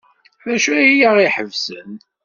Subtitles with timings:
[0.45, 1.91] D acu ay aɣ-iḥebsen?